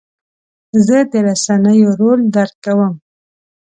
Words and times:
زه 0.85 0.97
د 1.11 1.13
رسنیو 1.27 1.89
رول 1.99 2.19
درک 2.35 2.55
کوم. 2.65 2.93